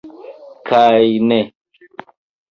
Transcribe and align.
Kaj 0.69 1.03
ne! 1.31 1.37